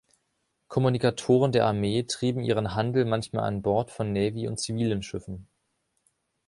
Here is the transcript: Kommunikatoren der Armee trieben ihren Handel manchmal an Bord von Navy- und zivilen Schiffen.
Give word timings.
Kommunikatoren 0.67 1.51
der 1.51 1.67
Armee 1.67 2.01
trieben 2.01 2.41
ihren 2.43 2.73
Handel 2.73 3.05
manchmal 3.05 3.43
an 3.43 3.61
Bord 3.61 3.91
von 3.91 4.11
Navy- 4.11 4.47
und 4.47 4.57
zivilen 4.57 5.03
Schiffen. 5.03 5.45